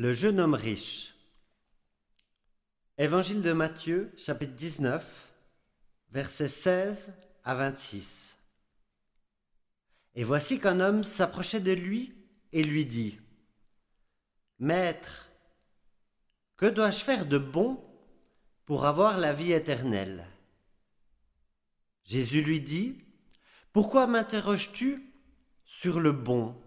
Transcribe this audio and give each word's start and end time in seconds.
Le 0.00 0.14
jeune 0.14 0.40
homme 0.40 0.54
riche. 0.54 1.12
Évangile 2.96 3.42
de 3.42 3.52
Matthieu, 3.52 4.14
chapitre 4.16 4.54
19, 4.54 5.04
versets 6.10 6.48
16 6.48 7.12
à 7.44 7.54
26. 7.54 8.38
Et 10.14 10.24
voici 10.24 10.58
qu'un 10.58 10.80
homme 10.80 11.04
s'approchait 11.04 11.60
de 11.60 11.72
lui 11.72 12.14
et 12.50 12.64
lui 12.64 12.86
dit, 12.86 13.20
Maître, 14.58 15.30
que 16.56 16.64
dois-je 16.64 17.04
faire 17.04 17.26
de 17.26 17.36
bon 17.36 17.78
pour 18.64 18.86
avoir 18.86 19.18
la 19.18 19.34
vie 19.34 19.52
éternelle? 19.52 20.26
Jésus 22.04 22.40
lui 22.40 22.62
dit, 22.62 23.04
Pourquoi 23.74 24.06
m'interroges-tu 24.06 25.12
sur 25.66 26.00
le 26.00 26.12
bon? 26.12 26.58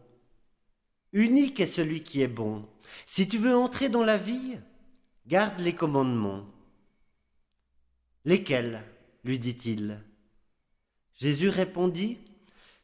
Unique 1.14 1.60
est 1.60 1.66
celui 1.66 2.04
qui 2.04 2.22
est 2.22 2.28
bon. 2.28 2.70
Si 3.06 3.28
tu 3.28 3.38
veux 3.38 3.56
entrer 3.56 3.90
dans 3.90 4.04
la 4.04 4.18
vie, 4.18 4.58
garde 5.28 5.60
les 5.60 5.74
commandements. 5.74 6.46
Lesquels? 8.26 8.84
lui 9.24 9.40
dit-il. 9.40 10.00
Jésus 11.14 11.50
répondit, 11.50 12.20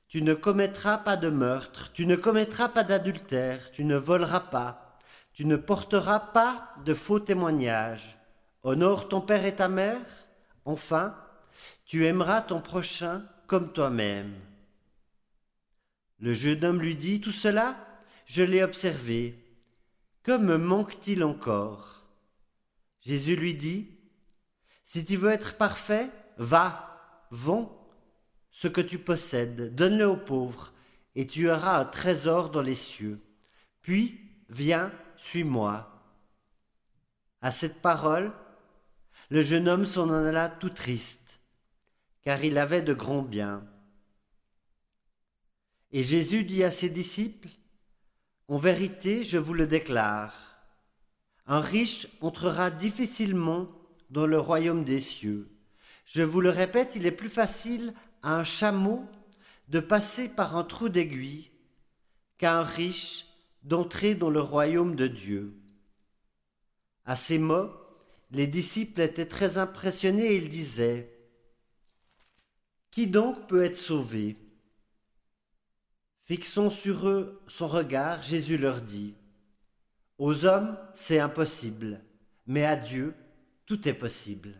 Tu 0.08 0.22
ne 0.22 0.34
commettras 0.34 0.98
pas 0.98 1.18
de 1.18 1.30
meurtre, 1.30 1.92
tu 1.94 2.06
ne 2.06 2.16
commettras 2.16 2.70
pas 2.70 2.84
d'adultère, 2.84 3.72
tu 3.72 3.84
ne 3.84 3.96
voleras 3.96 4.40
pas, 4.40 4.98
tu 5.34 5.46
ne 5.46 5.56
porteras 5.56 6.20
pas 6.20 6.74
de 6.86 6.94
faux 6.94 7.20
témoignages, 7.20 8.18
honore 8.64 9.10
ton 9.10 9.22
père 9.22 9.46
et 9.46 9.56
ta 9.56 9.68
mère, 9.68 10.02
enfin, 10.66 11.16
tu 11.86 12.06
aimeras 12.06 12.42
ton 12.42 12.62
prochain 12.62 13.24
comme 13.48 13.74
toi-même. 13.74 14.36
Le 16.20 16.34
jeune 16.34 16.64
homme 16.66 16.82
lui 16.82 16.96
dit, 16.96 17.22
Tout 17.22 17.32
cela, 17.32 17.78
je 18.26 18.44
l'ai 18.44 18.64
observé, 18.64 19.36
que 20.30 20.38
me 20.38 20.60
manque-t-il 20.60 21.24
encore? 21.24 22.06
Jésus 23.02 23.36
lui 23.36 23.56
dit, 23.56 23.88
Si 24.84 25.04
tu 25.04 25.16
veux 25.16 25.32
être 25.32 25.58
parfait, 25.58 26.12
va, 26.38 27.26
vends 27.32 27.76
ce 28.52 28.68
que 28.68 28.80
tu 28.82 29.00
possèdes, 29.00 29.74
donne-le 29.74 30.08
aux 30.08 30.18
pauvres, 30.18 30.72
et 31.16 31.26
tu 31.26 31.50
auras 31.50 31.80
un 31.80 31.86
trésor 31.86 32.52
dans 32.52 32.62
les 32.62 32.76
cieux. 32.76 33.20
Puis, 33.82 34.20
viens, 34.50 34.92
suis-moi. 35.18 36.00
À 37.42 37.50
cette 37.52 37.82
parole, 37.82 38.32
le 39.32 39.42
jeune 39.42 39.68
homme 39.68 39.88
s'en 39.88 40.12
alla 40.12 40.48
tout 40.48 40.70
triste, 40.70 41.42
car 42.22 42.44
il 42.44 42.60
avait 42.60 42.84
de 42.84 42.94
grands 42.94 43.24
biens. 43.24 43.68
Et 45.92 46.04
Jésus 46.04 46.44
dit 46.44 46.64
à 46.64 46.70
ses 46.70 46.92
disciples, 46.92 47.50
en 48.50 48.58
vérité, 48.58 49.24
je 49.24 49.38
vous 49.38 49.54
le 49.54 49.68
déclare, 49.68 50.34
un 51.46 51.60
riche 51.60 52.08
entrera 52.20 52.72
difficilement 52.72 53.70
dans 54.10 54.26
le 54.26 54.40
royaume 54.40 54.84
des 54.84 55.00
cieux. 55.00 55.48
Je 56.06 56.24
vous 56.24 56.42
le 56.42 56.50
répète, 56.50 56.96
il 56.96 57.06
est 57.06 57.12
plus 57.12 57.30
facile 57.30 57.94
à 58.24 58.40
un 58.40 58.44
chameau 58.44 59.06
de 59.68 59.80
passer 59.80 60.28
par 60.28 60.58
un 60.58 60.64
trou 60.64 60.90
d'aiguille 60.90 61.52
qu'à 62.40 62.58
un 62.58 62.64
riche 62.64 63.28
d'entrer 63.62 64.16
dans 64.16 64.32
le 64.32 64.42
royaume 64.42 64.96
de 64.96 65.06
Dieu. 65.06 65.54
À 67.06 67.16
ces 67.16 67.38
mots, 67.38 67.70
les 68.32 68.48
disciples 68.48 69.02
étaient 69.02 69.28
très 69.28 69.60
impressionnés 69.60 70.26
et 70.26 70.38
ils 70.38 70.50
disaient 70.50 71.16
Qui 72.90 73.06
donc 73.06 73.48
peut 73.48 73.64
être 73.64 73.78
sauvé? 73.78 74.38
Fixons 76.30 76.70
sur 76.70 77.10
eux 77.10 77.42
son 77.48 77.68
regard, 77.68 78.22
Jésus 78.22 78.60
leur 78.60 78.82
dit, 78.82 79.16
Aux 80.20 80.46
hommes, 80.46 80.78
c'est 80.94 81.18
impossible, 81.18 82.02
mais 82.46 82.66
à 82.66 82.76
Dieu, 82.76 83.16
tout 83.66 83.88
est 83.88 83.96
possible. 83.96 84.54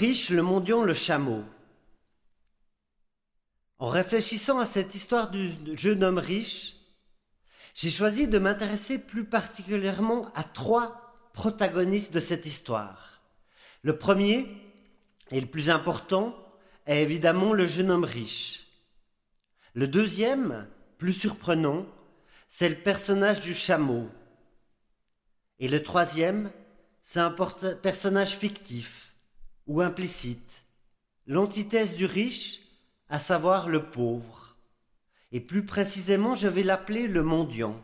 Le 0.00 0.40
mendiant, 0.40 0.82
le 0.82 0.94
chameau. 0.94 1.44
En 3.78 3.88
réfléchissant 3.88 4.58
à 4.58 4.64
cette 4.64 4.94
histoire 4.94 5.30
du 5.30 5.52
jeune 5.76 6.02
homme 6.02 6.18
riche, 6.18 6.76
j'ai 7.74 7.90
choisi 7.90 8.26
de 8.26 8.38
m'intéresser 8.38 8.98
plus 8.98 9.24
particulièrement 9.24 10.32
à 10.34 10.42
trois 10.42 11.30
protagonistes 11.34 12.14
de 12.14 12.20
cette 12.20 12.46
histoire. 12.46 13.20
Le 13.82 13.98
premier, 13.98 14.48
et 15.30 15.40
le 15.40 15.46
plus 15.46 15.68
important, 15.68 16.34
est 16.86 17.02
évidemment 17.02 17.52
le 17.52 17.66
jeune 17.66 17.90
homme 17.90 18.04
riche. 18.04 18.68
Le 19.74 19.86
deuxième, 19.86 20.66
plus 20.96 21.12
surprenant, 21.12 21.84
c'est 22.48 22.70
le 22.70 22.76
personnage 22.76 23.42
du 23.42 23.52
chameau. 23.52 24.08
Et 25.58 25.68
le 25.68 25.82
troisième, 25.82 26.50
c'est 27.02 27.20
un 27.20 27.34
personnage 27.82 28.36
fictif 28.36 28.99
ou 29.66 29.80
implicite, 29.80 30.64
l'antithèse 31.26 31.94
du 31.94 32.06
riche, 32.06 32.60
à 33.08 33.18
savoir 33.18 33.68
le 33.68 33.84
pauvre. 33.90 34.56
Et 35.32 35.40
plus 35.40 35.64
précisément, 35.64 36.34
je 36.34 36.48
vais 36.48 36.62
l'appeler 36.62 37.06
le 37.06 37.22
mendiant. 37.22 37.80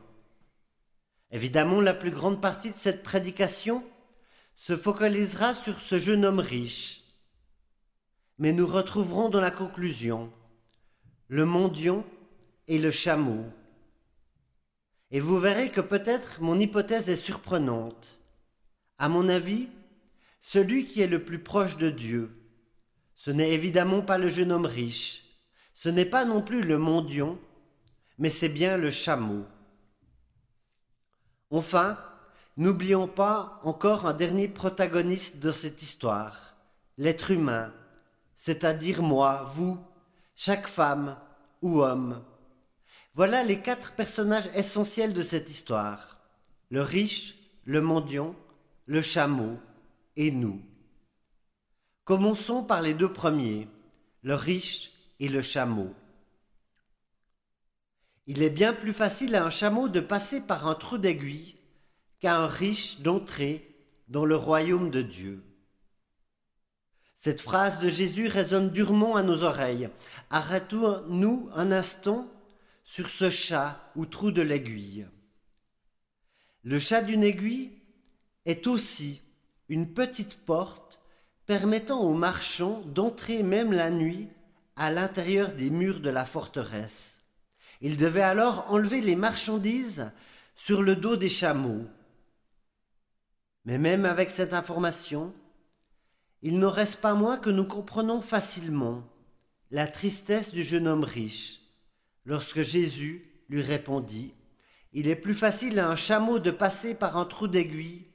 Évidemment, 1.30 1.80
la 1.80 1.94
plus 1.94 2.10
grande 2.10 2.40
partie 2.40 2.70
de 2.70 2.76
cette 2.76 3.02
prédication 3.02 3.84
se 4.56 4.76
focalisera 4.76 5.54
sur 5.54 5.80
ce 5.80 5.98
jeune 5.98 6.24
homme 6.24 6.40
riche. 6.40 7.02
Mais 8.38 8.52
nous 8.52 8.66
retrouverons 8.66 9.28
dans 9.28 9.40
la 9.40 9.50
conclusion 9.50 10.30
le 11.28 11.44
mendiant 11.44 12.04
et 12.68 12.78
le 12.78 12.90
chameau. 12.90 13.44
Et 15.10 15.20
vous 15.20 15.38
verrez 15.38 15.70
que 15.70 15.80
peut-être 15.80 16.40
mon 16.40 16.58
hypothèse 16.58 17.10
est 17.10 17.16
surprenante. 17.16 18.18
À 18.98 19.08
mon 19.08 19.28
avis, 19.28 19.68
celui 20.48 20.86
qui 20.86 21.02
est 21.02 21.08
le 21.08 21.24
plus 21.24 21.40
proche 21.40 21.76
de 21.76 21.90
Dieu, 21.90 22.30
ce 23.16 23.32
n'est 23.32 23.50
évidemment 23.50 24.00
pas 24.00 24.16
le 24.16 24.28
jeune 24.28 24.52
homme 24.52 24.64
riche, 24.64 25.24
ce 25.74 25.88
n'est 25.88 26.04
pas 26.04 26.24
non 26.24 26.40
plus 26.40 26.62
le 26.62 26.78
mendiant, 26.78 27.36
mais 28.16 28.30
c'est 28.30 28.48
bien 28.48 28.76
le 28.76 28.92
chameau. 28.92 29.44
Enfin, 31.50 31.98
n'oublions 32.56 33.08
pas 33.08 33.60
encore 33.64 34.06
un 34.06 34.12
dernier 34.12 34.46
protagoniste 34.46 35.40
de 35.40 35.50
cette 35.50 35.82
histoire, 35.82 36.54
l'être 36.96 37.32
humain, 37.32 37.74
c'est-à-dire 38.36 39.02
moi, 39.02 39.50
vous, 39.56 39.76
chaque 40.36 40.68
femme 40.68 41.16
ou 41.60 41.82
homme. 41.82 42.22
Voilà 43.14 43.42
les 43.42 43.60
quatre 43.62 43.94
personnages 43.94 44.48
essentiels 44.54 45.12
de 45.12 45.22
cette 45.22 45.50
histoire. 45.50 46.18
Le 46.70 46.82
riche, 46.82 47.34
le 47.64 47.80
mendiant, 47.80 48.36
le 48.86 49.02
chameau 49.02 49.58
nous. 50.16 50.62
Commençons 52.04 52.62
par 52.62 52.82
les 52.82 52.94
deux 52.94 53.12
premiers, 53.12 53.68
le 54.22 54.34
riche 54.34 54.92
et 55.20 55.28
le 55.28 55.40
chameau. 55.40 55.94
Il 58.26 58.42
est 58.42 58.50
bien 58.50 58.72
plus 58.72 58.92
facile 58.92 59.36
à 59.36 59.44
un 59.44 59.50
chameau 59.50 59.88
de 59.88 60.00
passer 60.00 60.40
par 60.40 60.66
un 60.66 60.74
trou 60.74 60.98
d'aiguille 60.98 61.56
qu'à 62.18 62.38
un 62.38 62.46
riche 62.46 63.00
d'entrer 63.00 63.76
dans 64.08 64.24
le 64.24 64.36
royaume 64.36 64.90
de 64.90 65.02
Dieu. 65.02 65.42
Cette 67.16 67.40
phrase 67.40 67.78
de 67.80 67.88
Jésus 67.88 68.26
résonne 68.26 68.70
durement 68.70 69.16
à 69.16 69.22
nos 69.22 69.42
oreilles. 69.42 69.88
Arrêtons-nous 70.30 71.50
un 71.54 71.72
instant 71.72 72.30
sur 72.84 73.08
ce 73.08 73.30
chat 73.30 73.90
ou 73.96 74.06
trou 74.06 74.30
de 74.30 74.42
l'aiguille. 74.42 75.06
Le 76.62 76.78
chat 76.78 77.02
d'une 77.02 77.24
aiguille 77.24 77.72
est 78.44 78.66
aussi 78.66 79.22
une 79.68 79.92
petite 79.92 80.38
porte 80.44 81.00
permettant 81.46 82.02
aux 82.02 82.14
marchands 82.14 82.82
d'entrer 82.86 83.42
même 83.42 83.72
la 83.72 83.90
nuit 83.90 84.28
à 84.76 84.90
l'intérieur 84.90 85.52
des 85.52 85.70
murs 85.70 86.00
de 86.00 86.10
la 86.10 86.24
forteresse. 86.24 87.22
Ils 87.80 87.96
devaient 87.96 88.22
alors 88.22 88.66
enlever 88.70 89.00
les 89.00 89.16
marchandises 89.16 90.10
sur 90.54 90.82
le 90.82 90.96
dos 90.96 91.16
des 91.16 91.28
chameaux. 91.28 91.84
Mais 93.64 93.78
même 93.78 94.04
avec 94.04 94.30
cette 94.30 94.54
information, 94.54 95.32
il 96.42 96.58
n'en 96.58 96.70
reste 96.70 97.00
pas 97.00 97.14
moins 97.14 97.38
que 97.38 97.50
nous 97.50 97.64
comprenons 97.64 98.20
facilement 98.20 99.02
la 99.70 99.88
tristesse 99.88 100.52
du 100.52 100.62
jeune 100.62 100.86
homme 100.86 101.04
riche 101.04 101.60
lorsque 102.24 102.62
Jésus 102.62 103.24
lui 103.48 103.62
répondit 103.62 104.32
Il 104.92 105.08
est 105.08 105.16
plus 105.16 105.34
facile 105.34 105.78
à 105.80 105.90
un 105.90 105.96
chameau 105.96 106.38
de 106.38 106.50
passer 106.50 106.94
par 106.94 107.16
un 107.16 107.24
trou 107.24 107.48
d'aiguille 107.48 108.06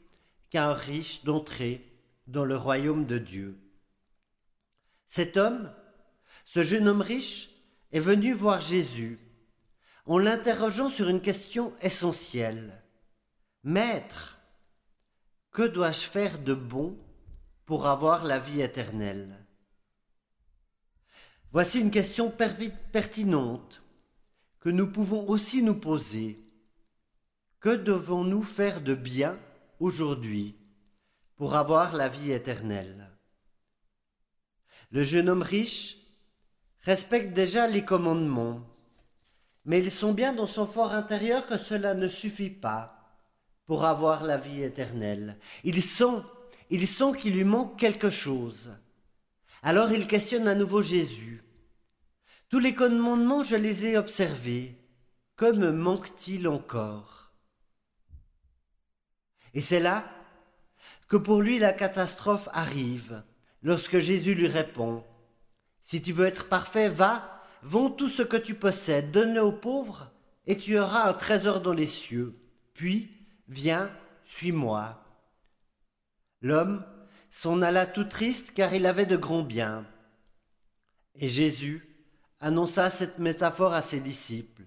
qu'à 0.51 0.69
un 0.69 0.73
riche 0.73 1.23
d'entrer 1.23 1.81
dans 2.27 2.45
le 2.45 2.55
royaume 2.55 3.05
de 3.05 3.17
Dieu. 3.17 3.57
Cet 5.07 5.37
homme, 5.37 5.73
ce 6.45 6.63
jeune 6.63 6.87
homme 6.87 7.01
riche, 7.01 7.49
est 7.91 7.99
venu 7.99 8.33
voir 8.33 8.61
Jésus 8.61 9.19
en 10.05 10.17
l'interrogeant 10.17 10.89
sur 10.89 11.09
une 11.09 11.21
question 11.21 11.73
essentielle. 11.81 12.83
Maître, 13.63 14.39
que 15.51 15.63
dois-je 15.63 16.05
faire 16.05 16.39
de 16.39 16.53
bon 16.53 16.97
pour 17.65 17.87
avoir 17.87 18.23
la 18.23 18.39
vie 18.39 18.61
éternelle? 18.61 19.45
Voici 21.51 21.79
une 21.79 21.91
question 21.91 22.31
pertinente 22.31 23.83
que 24.59 24.69
nous 24.69 24.87
pouvons 24.87 25.27
aussi 25.27 25.61
nous 25.61 25.75
poser. 25.75 26.39
Que 27.59 27.75
devons-nous 27.75 28.43
faire 28.43 28.81
de 28.81 28.95
bien 28.95 29.37
aujourd'hui 29.81 30.55
pour 31.35 31.55
avoir 31.55 31.93
la 31.93 32.07
vie 32.07 32.31
éternelle 32.31 33.09
Le 34.91 35.03
jeune 35.03 35.29
homme 35.29 35.41
riche 35.41 35.97
respecte 36.81 37.33
déjà 37.33 37.67
les 37.67 37.83
commandements, 37.83 38.61
mais 39.65 39.79
ils 39.79 39.91
sont 39.91 40.13
bien 40.13 40.33
dans 40.33 40.47
son 40.47 40.65
fort 40.65 40.91
intérieur 40.91 41.47
que 41.47 41.57
cela 41.57 41.93
ne 41.93 42.07
suffit 42.07 42.49
pas 42.49 42.97
pour 43.65 43.85
avoir 43.85 44.23
la 44.23 44.37
vie 44.37 44.63
éternelle. 44.63 45.37
Ils 45.63 45.83
sont 45.83 46.23
il 46.69 46.87
sent 46.87 47.17
qu'il 47.19 47.33
lui 47.33 47.43
manque 47.43 47.77
quelque 47.77 48.09
chose. 48.09 48.69
Alors 49.61 49.91
il 49.91 50.07
questionne 50.07 50.47
à 50.47 50.55
nouveau 50.55 50.81
Jésus. 50.81 51.43
Tous 52.49 52.59
les 52.59 52.73
commandements, 52.73 53.43
je 53.43 53.57
les 53.57 53.87
ai 53.87 53.97
observés. 53.97 54.77
Que 55.35 55.51
me 55.51 55.71
manque-t-il 55.71 56.47
encore? 56.47 57.20
Et 59.53 59.61
c'est 59.61 59.79
là 59.79 60.05
que 61.07 61.17
pour 61.17 61.41
lui 61.41 61.59
la 61.59 61.73
catastrophe 61.73 62.49
arrive, 62.53 63.23
lorsque 63.63 63.99
Jésus 63.99 64.33
lui 64.33 64.47
répond 64.47 65.03
Si 65.81 66.01
tu 66.01 66.13
veux 66.13 66.25
être 66.25 66.47
parfait, 66.47 66.89
va, 66.89 67.43
vends 67.63 67.89
tout 67.89 68.09
ce 68.09 68.23
que 68.23 68.37
tu 68.37 68.55
possèdes, 68.55 69.11
donne-le 69.11 69.41
aux 69.41 69.51
pauvres, 69.51 70.11
et 70.47 70.57
tu 70.57 70.79
auras 70.79 71.09
un 71.09 71.13
trésor 71.13 71.61
dans 71.61 71.73
les 71.73 71.85
cieux. 71.85 72.35
Puis, 72.73 73.11
viens, 73.47 73.91
suis-moi. 74.23 75.03
L'homme 76.41 76.85
s'en 77.29 77.61
alla 77.61 77.85
tout 77.85 78.05
triste 78.05 78.53
car 78.53 78.73
il 78.73 78.85
avait 78.85 79.05
de 79.05 79.17
grands 79.17 79.43
biens. 79.43 79.85
Et 81.15 81.29
Jésus 81.29 81.87
annonça 82.39 82.89
cette 82.89 83.19
métaphore 83.19 83.73
à 83.73 83.81
ses 83.81 83.99
disciples. 83.99 84.63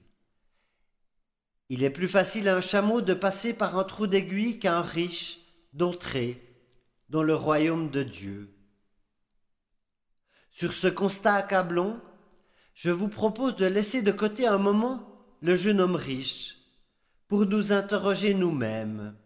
Il 1.68 1.82
est 1.82 1.90
plus 1.90 2.08
facile 2.08 2.48
à 2.48 2.56
un 2.56 2.60
chameau 2.60 3.00
de 3.00 3.14
passer 3.14 3.54
par 3.54 3.78
un 3.78 3.84
trou 3.84 4.06
d'aiguille 4.06 4.58
qu'à 4.58 4.76
un 4.76 4.82
riche 4.82 5.38
d'entrer 5.72 6.40
dans 7.08 7.22
le 7.22 7.34
royaume 7.34 7.90
de 7.90 8.02
Dieu. 8.02 8.54
Sur 10.50 10.72
ce 10.72 10.88
constat 10.88 11.34
accablant, 11.34 12.00
je 12.74 12.90
vous 12.90 13.08
propose 13.08 13.56
de 13.56 13.66
laisser 13.66 14.02
de 14.02 14.12
côté 14.12 14.46
un 14.46 14.58
moment 14.58 15.08
le 15.40 15.56
jeune 15.56 15.80
homme 15.80 15.96
riche 15.96 16.58
pour 17.28 17.46
nous 17.46 17.72
interroger 17.72 18.34
nous-mêmes. 18.34 19.16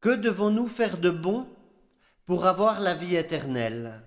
Que 0.00 0.14
devons-nous 0.14 0.68
faire 0.68 0.98
de 0.98 1.10
bon 1.10 1.48
pour 2.24 2.46
avoir 2.46 2.80
la 2.80 2.94
vie 2.94 3.16
éternelle? 3.16 4.02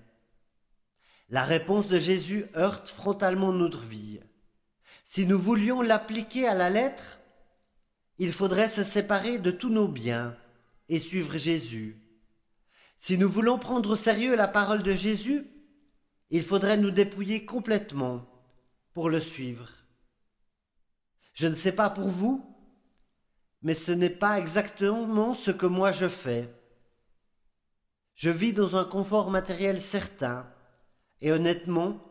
La 1.29 1.43
réponse 1.43 1.87
de 1.87 1.99
Jésus 1.99 2.45
heurte 2.55 2.89
frontalement 2.89 3.51
notre 3.51 3.83
vie. 3.83 4.21
Si 5.13 5.27
nous 5.27 5.37
voulions 5.37 5.81
l'appliquer 5.81 6.47
à 6.47 6.53
la 6.53 6.69
lettre, 6.69 7.19
il 8.17 8.31
faudrait 8.31 8.69
se 8.69 8.81
séparer 8.81 9.39
de 9.39 9.51
tous 9.51 9.67
nos 9.67 9.89
biens 9.89 10.37
et 10.87 10.99
suivre 10.99 11.35
Jésus. 11.35 12.01
Si 12.95 13.17
nous 13.17 13.29
voulons 13.29 13.59
prendre 13.59 13.89
au 13.89 13.95
sérieux 13.97 14.37
la 14.37 14.47
parole 14.47 14.83
de 14.83 14.93
Jésus, 14.93 15.45
il 16.29 16.43
faudrait 16.43 16.77
nous 16.77 16.91
dépouiller 16.91 17.43
complètement 17.43 18.25
pour 18.93 19.09
le 19.09 19.19
suivre. 19.19 19.67
Je 21.33 21.49
ne 21.49 21.55
sais 21.55 21.73
pas 21.73 21.89
pour 21.89 22.07
vous, 22.07 22.45
mais 23.63 23.73
ce 23.73 23.91
n'est 23.91 24.09
pas 24.09 24.39
exactement 24.39 25.33
ce 25.33 25.51
que 25.51 25.65
moi 25.65 25.91
je 25.91 26.07
fais. 26.07 26.47
Je 28.15 28.29
vis 28.29 28.53
dans 28.53 28.77
un 28.77 28.85
confort 28.85 29.29
matériel 29.29 29.81
certain, 29.81 30.49
et 31.19 31.33
honnêtement, 31.33 32.01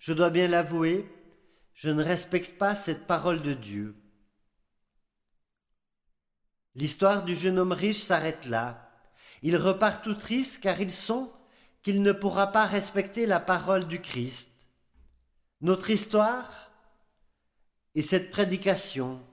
je 0.00 0.12
dois 0.12 0.30
bien 0.30 0.48
l'avouer, 0.48 1.08
je 1.78 1.90
ne 1.90 2.02
respecte 2.02 2.58
pas 2.58 2.74
cette 2.74 3.06
parole 3.06 3.40
de 3.40 3.54
Dieu. 3.54 3.94
L'histoire 6.74 7.22
du 7.22 7.36
jeune 7.36 7.56
homme 7.56 7.70
riche 7.70 8.02
s'arrête 8.02 8.46
là. 8.46 8.90
Ils 9.42 9.56
repartent 9.56 10.02
tout 10.02 10.14
tristes 10.14 10.60
car 10.60 10.80
ils 10.80 10.90
sont 10.90 11.30
qu'il 11.82 12.02
ne 12.02 12.10
pourra 12.10 12.48
pas 12.48 12.66
respecter 12.66 13.26
la 13.26 13.38
parole 13.38 13.86
du 13.86 14.00
Christ. 14.00 14.50
Notre 15.60 15.90
histoire 15.90 16.72
et 17.94 18.02
cette 18.02 18.30
prédication 18.30 19.24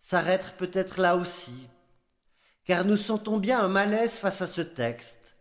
s'arrêtent 0.00 0.56
peut-être 0.56 0.98
là 0.98 1.16
aussi, 1.16 1.68
car 2.64 2.86
nous 2.86 2.96
sentons 2.96 3.36
bien 3.36 3.60
un 3.60 3.68
malaise 3.68 4.16
face 4.16 4.40
à 4.40 4.46
ce 4.46 4.62
texte. 4.62 5.36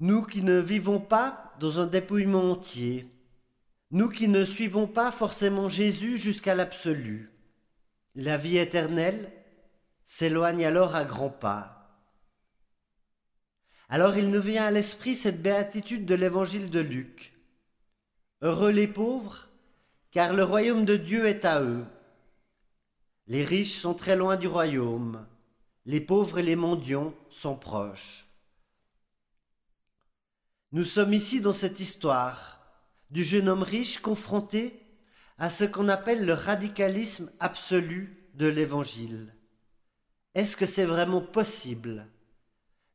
Nous 0.00 0.24
qui 0.24 0.42
ne 0.42 0.58
vivons 0.58 0.98
pas 0.98 1.54
dans 1.60 1.78
un 1.78 1.86
dépouillement 1.86 2.50
entier, 2.50 3.08
nous 3.90 4.08
qui 4.08 4.28
ne 4.28 4.44
suivons 4.44 4.86
pas 4.86 5.10
forcément 5.10 5.68
Jésus 5.68 6.16
jusqu'à 6.16 6.54
l'absolu, 6.54 7.30
la 8.14 8.36
vie 8.36 8.58
éternelle 8.58 9.32
s'éloigne 10.04 10.64
alors 10.64 10.94
à 10.94 11.04
grands 11.04 11.30
pas. 11.30 11.76
Alors 13.88 14.16
il 14.16 14.30
nous 14.30 14.40
vient 14.40 14.66
à 14.66 14.70
l'esprit 14.70 15.14
cette 15.14 15.42
béatitude 15.42 16.06
de 16.06 16.14
l'évangile 16.14 16.70
de 16.70 16.78
Luc. 16.78 17.34
Heureux 18.42 18.70
les 18.70 18.86
pauvres, 18.86 19.48
car 20.12 20.34
le 20.34 20.44
royaume 20.44 20.84
de 20.84 20.96
Dieu 20.96 21.26
est 21.26 21.44
à 21.44 21.60
eux. 21.60 21.84
Les 23.26 23.44
riches 23.44 23.78
sont 23.78 23.94
très 23.94 24.14
loin 24.14 24.36
du 24.36 24.46
royaume, 24.46 25.26
les 25.84 26.00
pauvres 26.00 26.38
et 26.38 26.44
les 26.44 26.56
mendiants 26.56 27.12
sont 27.30 27.56
proches. 27.56 28.26
Nous 30.70 30.84
sommes 30.84 31.12
ici 31.12 31.40
dans 31.40 31.52
cette 31.52 31.80
histoire 31.80 32.59
du 33.10 33.24
jeune 33.24 33.48
homme 33.48 33.62
riche 33.62 34.00
confronté 34.00 34.80
à 35.38 35.50
ce 35.50 35.64
qu'on 35.64 35.88
appelle 35.88 36.24
le 36.24 36.34
radicalisme 36.34 37.32
absolu 37.40 38.28
de 38.34 38.46
l'Évangile. 38.46 39.34
Est-ce 40.34 40.56
que 40.56 40.66
c'est 40.66 40.84
vraiment 40.84 41.22
possible 41.22 42.06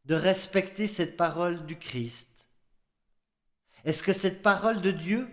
de 0.06 0.16
respecter 0.16 0.88
cette 0.88 1.18
parole 1.18 1.66
du 1.66 1.78
Christ? 1.78 2.30
Est-ce 3.84 4.04
que 4.04 4.14
cette 4.14 4.42
parole 4.42 4.82
de 4.82 4.92
Dieu 4.92 5.28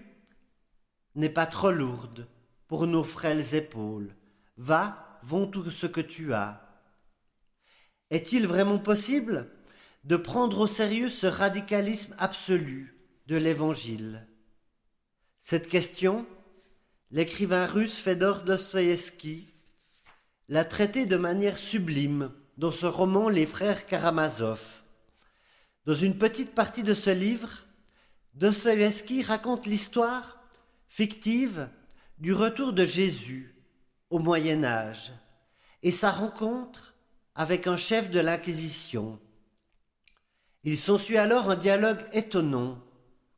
n'est 1.14 1.28
pas 1.28 1.46
trop 1.46 1.70
lourde 1.70 2.26
pour 2.66 2.86
nos 2.86 3.04
frêles 3.04 3.54
épaules? 3.54 4.14
Va, 4.56 5.20
vends 5.22 5.46
tout 5.46 5.70
ce 5.70 5.86
que 5.86 6.00
tu 6.00 6.34
as. 6.34 6.68
Est-il 8.10 8.46
vraiment 8.46 8.78
possible 8.78 9.50
de 10.04 10.16
prendre 10.16 10.60
au 10.60 10.66
sérieux 10.66 11.08
ce 11.08 11.26
radicalisme 11.26 12.14
absolu 12.18 12.98
de 13.26 13.36
l'Évangile? 13.36 14.26
Cette 15.44 15.66
question, 15.66 16.24
l'écrivain 17.10 17.66
russe 17.66 17.98
Fedor 17.98 18.42
Dostoïevski 18.44 19.48
l'a 20.48 20.64
traitée 20.64 21.04
de 21.04 21.16
manière 21.16 21.58
sublime 21.58 22.30
dans 22.58 22.70
ce 22.70 22.86
roman 22.86 23.28
Les 23.28 23.44
frères 23.44 23.86
Karamazov. 23.86 24.62
Dans 25.84 25.96
une 25.96 26.16
petite 26.16 26.54
partie 26.54 26.84
de 26.84 26.94
ce 26.94 27.10
livre, 27.10 27.66
Dostoïevski 28.34 29.22
raconte 29.22 29.66
l'histoire 29.66 30.40
fictive 30.88 31.68
du 32.18 32.32
retour 32.32 32.72
de 32.72 32.84
Jésus 32.84 33.52
au 34.10 34.20
Moyen 34.20 34.62
Âge 34.62 35.12
et 35.82 35.90
sa 35.90 36.12
rencontre 36.12 36.94
avec 37.34 37.66
un 37.66 37.76
chef 37.76 38.10
de 38.10 38.20
l'Inquisition. 38.20 39.18
Il 40.62 40.78
s'ensuit 40.78 41.18
alors 41.18 41.50
un 41.50 41.56
dialogue 41.56 42.04
étonnant 42.12 42.78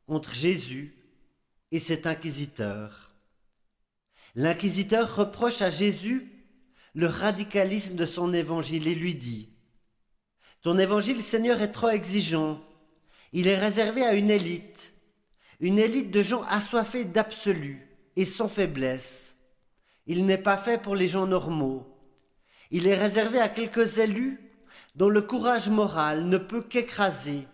entre 0.07 0.35
Jésus 0.35 0.94
et 1.75 1.79
cet 1.79 2.07
inquisiteur. 2.07 3.11
L'inquisiteur 4.33 5.13
reproche 5.13 5.61
à 5.61 5.69
Jésus 5.69 6.31
le 6.93 7.07
radicalisme 7.07 7.97
de 7.97 8.05
son 8.05 8.31
évangile 8.31 8.87
et 8.87 8.95
lui 8.95 9.13
dit 9.13 9.49
Ton 10.61 10.77
évangile, 10.77 11.21
Seigneur, 11.21 11.61
est 11.61 11.73
trop 11.73 11.89
exigeant. 11.89 12.61
Il 13.33 13.49
est 13.49 13.59
réservé 13.59 14.05
à 14.05 14.13
une 14.13 14.31
élite, 14.31 14.93
une 15.59 15.77
élite 15.77 16.11
de 16.11 16.23
gens 16.23 16.43
assoiffés 16.43 17.03
d'absolu 17.03 17.85
et 18.15 18.23
sans 18.23 18.47
faiblesse. 18.47 19.35
Il 20.07 20.25
n'est 20.25 20.37
pas 20.37 20.57
fait 20.57 20.81
pour 20.81 20.95
les 20.95 21.09
gens 21.09 21.27
normaux. 21.27 21.85
Il 22.71 22.87
est 22.87 22.97
réservé 22.97 23.39
à 23.41 23.49
quelques 23.49 23.97
élus 23.97 24.39
dont 24.95 25.09
le 25.09 25.21
courage 25.21 25.67
moral 25.67 26.29
ne 26.29 26.37
peut 26.37 26.61
qu'écraser 26.61 27.45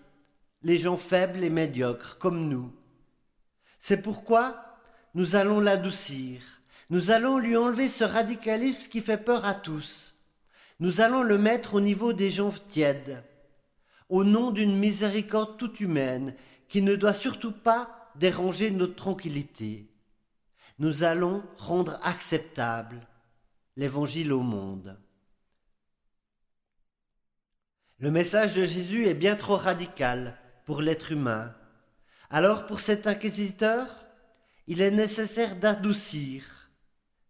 les 0.61 0.77
gens 0.77 0.97
faibles 0.97 1.43
et 1.43 1.49
médiocres 1.49 2.19
comme 2.19 2.47
nous. 2.49 2.71
C'est 3.81 4.03
pourquoi 4.03 4.77
nous 5.15 5.35
allons 5.35 5.59
l'adoucir, 5.59 6.41
nous 6.91 7.09
allons 7.09 7.39
lui 7.39 7.57
enlever 7.57 7.89
ce 7.89 8.03
radicalisme 8.03 8.89
qui 8.89 9.01
fait 9.01 9.17
peur 9.17 9.43
à 9.43 9.55
tous. 9.55 10.15
Nous 10.79 11.01
allons 11.01 11.23
le 11.23 11.37
mettre 11.37 11.73
au 11.73 11.81
niveau 11.81 12.13
des 12.13 12.29
gens 12.29 12.53
tièdes, 12.69 13.23
au 14.07 14.23
nom 14.23 14.51
d'une 14.51 14.77
miséricorde 14.77 15.57
toute 15.57 15.79
humaine 15.79 16.35
qui 16.67 16.83
ne 16.83 16.95
doit 16.95 17.13
surtout 17.13 17.51
pas 17.51 18.11
déranger 18.15 18.69
notre 18.69 18.95
tranquillité. 18.95 19.89
Nous 20.77 21.03
allons 21.03 21.43
rendre 21.57 21.99
acceptable 22.03 23.07
l'évangile 23.77 24.31
au 24.31 24.41
monde. 24.41 24.97
Le 27.97 28.11
message 28.11 28.55
de 28.55 28.63
Jésus 28.63 29.07
est 29.07 29.15
bien 29.15 29.35
trop 29.35 29.55
radical 29.55 30.37
pour 30.65 30.81
l'être 30.81 31.11
humain. 31.11 31.55
Alors 32.33 32.65
pour 32.65 32.79
cet 32.79 33.07
inquisiteur, 33.07 34.05
il 34.65 34.81
est 34.81 34.91
nécessaire 34.91 35.57
d'adoucir, 35.57 36.69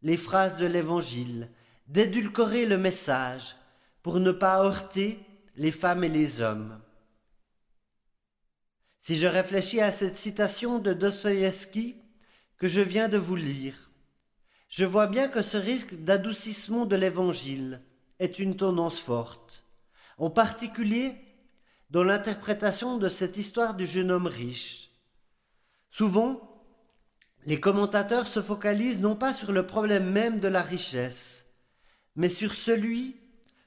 les 0.04 0.16
phrases 0.16 0.58
de 0.58 0.68
l'Évangile, 0.68 1.50
d'édulcorer 1.88 2.68
le 2.68 2.78
message 2.78 3.56
pour 4.04 4.20
ne 4.20 4.32
pas 4.32 4.64
heurter 4.64 5.20
les 5.56 5.72
femmes 5.72 6.04
et 6.04 6.10
les 6.10 6.40
hommes. 6.40 6.80
Si 9.00 9.18
je 9.18 9.26
réfléchis 9.26 9.82
à 9.82 9.92
cette 9.92 10.18
citation 10.18 10.78
de 10.78 10.94
Dostoïevski 10.94 11.96
que 12.60 12.68
je 12.68 12.82
viens 12.82 13.10
de 13.10 13.18
vous 13.18 13.36
lire, 13.36 13.90
je 14.70 14.86
vois 14.86 15.08
bien 15.08 15.30
que 15.30 15.42
ce 15.42 15.58
risque 15.58 15.96
d'adoucissement 15.96 16.86
de 16.86 16.96
l'Évangile 16.96 17.82
est 18.20 18.38
une 18.38 18.56
tendance 18.56 19.00
forte, 19.00 19.66
en 20.20 20.30
particulier 20.30 21.16
dans 21.90 22.04
l'interprétation 22.04 23.00
de 23.00 23.10
cette 23.10 23.38
histoire 23.38 23.74
du 23.74 23.88
jeune 23.88 24.12
homme 24.12 24.28
riche. 24.28 24.91
Souvent, 25.92 26.64
les 27.46 27.60
commentateurs 27.60 28.26
se 28.26 28.42
focalisent 28.42 29.02
non 29.02 29.16
pas 29.16 29.34
sur 29.34 29.52
le 29.52 29.68
problème 29.68 30.10
même 30.10 30.40
de 30.40 30.48
la 30.48 30.62
richesse, 30.62 31.46
mais 32.16 32.30
sur 32.30 32.54
celui 32.54 33.18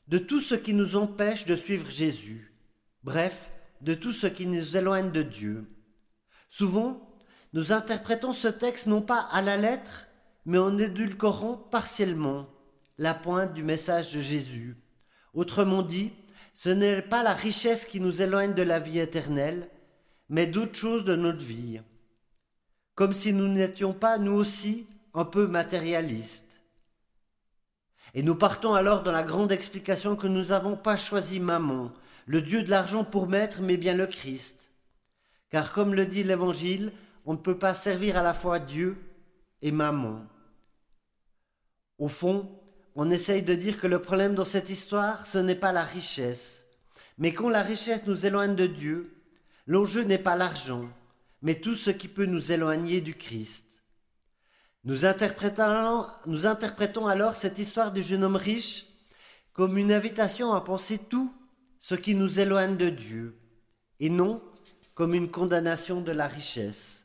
de 0.09 0.16
tout 0.16 0.40
ce 0.40 0.54
qui 0.54 0.73
nous 0.73 0.97
empêche 0.97 1.45
de 1.45 1.54
suivre 1.54 1.90
Jésus, 1.90 2.54
bref, 3.02 3.50
de 3.83 3.93
tout 3.93 4.12
ce 4.12 4.26
qui 4.26 4.47
nous 4.47 4.76
éloigne 4.76 5.12
de 5.12 5.23
Dieu. 5.23 5.71
Souvent, 6.49 7.14
nous 7.52 7.73
interprétons 7.73 8.33
ce 8.33 8.49
texte 8.49 8.87
non 8.87 9.02
pas 9.02 9.21
à 9.31 9.43
la 9.43 9.59
lettre, 9.59 10.07
mais 10.47 10.59
en 10.59 10.78
édulcorant 10.78 11.57
partiellement 11.57 12.49
la 12.97 13.12
pointe 13.12 13.52
du 13.52 13.62
message 13.62 14.14
de 14.14 14.21
Jésus. 14.21 14.76
Autrement 15.35 15.83
dit, 15.83 16.12
ce 16.54 16.71
n'est 16.71 17.02
pas 17.02 17.23
la 17.23 17.35
richesse 17.35 17.85
qui 17.85 18.00
nous 18.00 18.23
éloigne 18.23 18.54
de 18.54 18.62
la 18.62 18.81
vie 18.81 18.99
éternelle, 18.99 19.69
mais 20.31 20.47
d'autres 20.47 20.76
choses 20.76 21.04
de 21.04 21.16
notre 21.16 21.45
vie 21.45 21.81
comme 22.95 23.13
si 23.13 23.33
nous 23.33 23.49
n'étions 23.49 23.93
pas, 23.93 24.19
nous 24.19 24.33
aussi, 24.33 24.87
un 25.15 25.25
peu 25.25 25.47
matérialistes. 25.47 26.45
Et 28.15 28.23
nous 28.23 28.37
partons 28.37 28.75
alors 28.75 29.03
dans 29.03 29.13
la 29.13 29.25
grande 29.25 29.51
explication 29.51 30.15
que 30.17 30.29
nous 30.29 30.47
n'avons 30.47 30.77
pas 30.77 30.97
choisi 30.97 31.41
Mammon, 31.41 31.93
le 32.27 32.41
Dieu 32.41 32.63
de 32.63 32.71
l'argent 32.71 33.05
pour 33.05 33.27
maître, 33.27 33.61
mais 33.61 33.77
bien 33.77 33.95
le 33.95 34.07
Christ. 34.07 34.71
Car 35.51 35.73
comme 35.73 35.95
le 35.95 36.07
dit 36.07 36.23
l'Évangile, 36.23 36.93
on 37.27 37.33
ne 37.33 37.39
peut 37.39 37.59
pas 37.59 37.75
servir 37.75 38.17
à 38.17 38.23
la 38.23 38.35
fois 38.35 38.61
Dieu 38.61 38.97
et 39.63 39.73
Mammon. 39.73 40.25
Au 41.99 42.09
fond, 42.09 42.51
on 42.95 43.11
essaye 43.11 43.43
de 43.43 43.55
dire 43.55 43.81
que 43.81 43.87
le 43.87 44.01
problème 44.01 44.35
dans 44.35 44.45
cette 44.45 44.71
histoire, 44.71 45.27
ce 45.27 45.39
n'est 45.39 45.55
pas 45.55 45.73
la 45.73 45.83
richesse, 45.83 46.67
mais 47.19 47.33
quand 47.33 47.49
la 47.49 47.63
richesse 47.63 48.07
nous 48.07 48.27
éloigne 48.27 48.55
de 48.55 48.67
Dieu, 48.67 49.13
l'enjeu 49.67 50.03
n'est 50.03 50.19
pas 50.19 50.37
l'argent, 50.37 50.83
mais 51.45 51.57
tout 51.57 51.75
ce 51.75 51.91
qui 51.91 52.09
peut 52.09 52.25
nous 52.25 52.53
éloigner 52.53 53.03
du 53.03 53.15
Christ. 53.15 53.67
Nous 54.83 55.05
interprétons, 55.05 57.07
alors 57.07 57.37
cette 57.37 57.59
histoire 57.59 57.93
du 57.93 58.03
jeune 58.03 58.25
homme 58.25 58.37
riche 58.37 58.87
comme 59.53 59.77
une 59.77 59.93
invitation 59.93 60.55
à 60.55 60.63
penser 60.63 60.99
tout 60.99 61.33
ce 61.81 61.95
qui 61.95 62.15
nous 62.15 62.41
éloigne 62.41 62.79
de 62.79 62.89
Dieu, 62.89 63.39
et 64.01 64.09
non 64.09 64.43
comme 64.95 65.13
une 65.13 65.31
condamnation 65.31 66.01
de 66.01 66.13
la 66.13 66.27
richesse. 66.27 67.05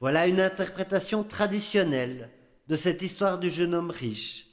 Voilà 0.00 0.26
une 0.26 0.40
interprétation 0.40 1.22
traditionnelle 1.22 2.30
de 2.68 2.74
cette 2.74 3.02
histoire 3.02 3.38
du 3.38 3.50
jeune 3.50 3.74
homme 3.74 3.90
riche, 3.90 4.46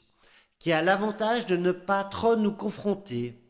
qui 0.60 0.74
a 0.74 0.82
l'avantage 0.82 1.46
de 1.46 1.56
ne 1.56 1.72
pas 1.72 2.04
trop 2.04 2.36
nous 2.36 2.52
confronter 2.52 3.42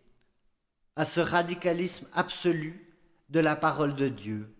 à 0.96 1.06
ce 1.06 1.22
radicalisme 1.22 2.06
absolu 2.14 2.96
de 3.30 3.40
la 3.40 3.56
parole 3.56 3.96
de 3.96 4.10
Dieu. 4.10 4.56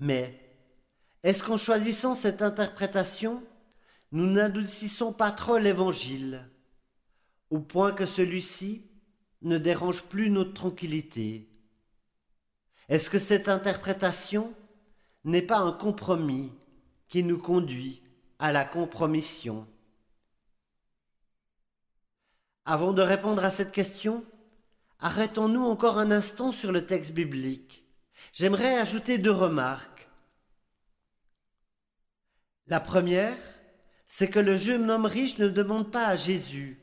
Mais 0.00 0.34
est-ce 1.22 1.44
qu'en 1.44 1.58
choisissant 1.58 2.14
cette 2.14 2.40
interprétation, 2.40 3.42
nous 4.12 4.26
n'adoucissons 4.26 5.12
pas 5.12 5.30
trop 5.30 5.58
l'Évangile, 5.58 6.48
au 7.50 7.60
point 7.60 7.92
que 7.92 8.06
celui-ci 8.06 8.90
ne 9.42 9.58
dérange 9.58 10.02
plus 10.04 10.30
notre 10.30 10.54
tranquillité? 10.54 11.48
Est-ce 12.88 13.10
que 13.10 13.18
cette 13.18 13.48
interprétation 13.48 14.52
n'est 15.24 15.42
pas 15.42 15.58
un 15.58 15.72
compromis 15.72 16.50
qui 17.08 17.22
nous 17.22 17.38
conduit 17.38 18.02
à 18.38 18.52
la 18.52 18.64
compromission? 18.64 19.66
Avant 22.64 22.92
de 22.92 23.02
répondre 23.02 23.44
à 23.44 23.50
cette 23.50 23.72
question, 23.72 24.24
arrêtons-nous 24.98 25.64
encore 25.64 25.98
un 25.98 26.10
instant 26.10 26.52
sur 26.52 26.72
le 26.72 26.86
texte 26.86 27.12
biblique. 27.12 27.84
J'aimerais 28.32 28.78
ajouter 28.78 29.18
deux 29.18 29.30
remarques. 29.30 29.89
La 32.70 32.78
première, 32.78 33.36
c'est 34.06 34.30
que 34.30 34.38
le 34.38 34.56
jeune 34.56 34.92
homme 34.92 35.04
riche 35.04 35.38
ne 35.38 35.48
demande 35.48 35.90
pas 35.90 36.06
à 36.06 36.14
Jésus 36.14 36.78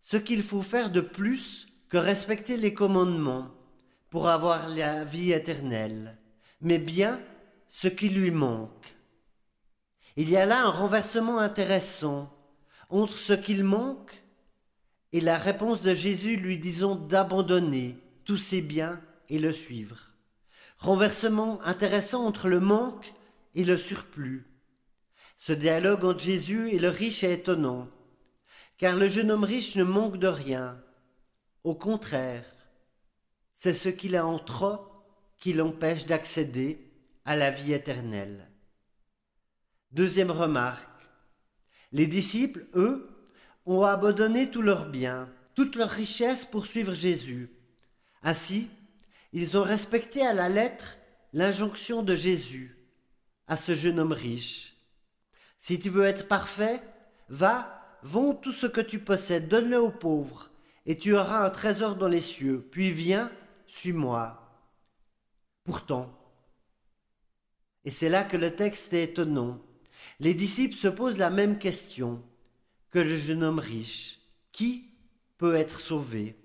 ce 0.00 0.16
qu'il 0.16 0.42
faut 0.42 0.62
faire 0.62 0.90
de 0.90 1.02
plus 1.02 1.68
que 1.90 1.98
respecter 1.98 2.56
les 2.56 2.72
commandements 2.72 3.50
pour 4.08 4.30
avoir 4.30 4.70
la 4.70 5.04
vie 5.04 5.32
éternelle, 5.32 6.18
mais 6.62 6.78
bien 6.78 7.20
ce 7.68 7.88
qui 7.88 8.08
lui 8.08 8.30
manque. 8.30 8.96
Il 10.16 10.30
y 10.30 10.38
a 10.38 10.46
là 10.46 10.62
un 10.64 10.70
renversement 10.70 11.38
intéressant 11.38 12.34
entre 12.88 13.12
ce 13.12 13.34
qu'il 13.34 13.64
manque 13.64 14.24
et 15.12 15.20
la 15.20 15.36
réponse 15.36 15.82
de 15.82 15.92
Jésus 15.92 16.36
lui 16.36 16.58
disant 16.58 16.96
d'abandonner 16.96 17.98
tous 18.24 18.38
ses 18.38 18.62
biens 18.62 18.98
et 19.28 19.38
le 19.38 19.52
suivre. 19.52 19.98
Renversement 20.78 21.62
intéressant 21.62 22.24
entre 22.24 22.48
le 22.48 22.60
manque 22.60 23.12
et 23.54 23.64
le 23.64 23.76
surplus. 23.76 24.51
Ce 25.44 25.52
dialogue 25.52 26.04
entre 26.04 26.22
Jésus 26.22 26.70
et 26.70 26.78
le 26.78 26.88
riche 26.88 27.24
est 27.24 27.32
étonnant, 27.32 27.88
car 28.78 28.94
le 28.94 29.08
jeune 29.08 29.32
homme 29.32 29.42
riche 29.42 29.74
ne 29.74 29.82
manque 29.82 30.16
de 30.16 30.28
rien. 30.28 30.80
Au 31.64 31.74
contraire, 31.74 32.44
c'est 33.52 33.74
ce 33.74 33.88
qu'il 33.88 34.14
a 34.14 34.24
en 34.24 34.38
trop 34.38 34.78
qui 35.38 35.52
l'empêche 35.52 36.06
d'accéder 36.06 36.88
à 37.24 37.34
la 37.34 37.50
vie 37.50 37.72
éternelle. 37.72 38.52
Deuxième 39.90 40.30
remarque, 40.30 41.10
les 41.90 42.06
disciples, 42.06 42.64
eux, 42.76 43.10
ont 43.66 43.82
abandonné 43.82 44.48
tous 44.48 44.62
leurs 44.62 44.88
biens, 44.88 45.28
toute 45.56 45.74
leur 45.74 45.90
richesse 45.90 46.44
pour 46.44 46.66
suivre 46.66 46.94
Jésus. 46.94 47.50
Ainsi, 48.22 48.70
ils 49.32 49.58
ont 49.58 49.64
respecté 49.64 50.24
à 50.24 50.34
la 50.34 50.48
lettre 50.48 50.98
l'injonction 51.32 52.04
de 52.04 52.14
Jésus 52.14 52.78
à 53.48 53.56
ce 53.56 53.74
jeune 53.74 53.98
homme 53.98 54.12
riche. 54.12 54.71
Si 55.62 55.78
tu 55.78 55.90
veux 55.90 56.06
être 56.06 56.26
parfait, 56.26 56.82
va, 57.28 57.98
vends 58.02 58.34
tout 58.34 58.50
ce 58.50 58.66
que 58.66 58.80
tu 58.80 58.98
possèdes, 58.98 59.46
donne-le 59.46 59.80
aux 59.80 59.92
pauvres, 59.92 60.50
et 60.86 60.98
tu 60.98 61.14
auras 61.14 61.46
un 61.46 61.50
trésor 61.50 61.94
dans 61.94 62.08
les 62.08 62.18
cieux, 62.20 62.66
puis 62.72 62.90
viens, 62.90 63.30
suis-moi. 63.68 64.40
Pourtant, 65.62 66.18
et 67.84 67.90
c'est 67.90 68.08
là 68.08 68.24
que 68.24 68.36
le 68.36 68.56
texte 68.56 68.92
est 68.92 69.04
étonnant, 69.04 69.60
les 70.18 70.34
disciples 70.34 70.74
se 70.74 70.88
posent 70.88 71.18
la 71.18 71.30
même 71.30 71.58
question 71.58 72.20
que 72.90 72.98
le 72.98 73.16
jeune 73.16 73.44
homme 73.44 73.60
riche. 73.60 74.18
Qui 74.50 74.90
peut 75.38 75.54
être 75.54 75.78
sauvé? 75.78 76.36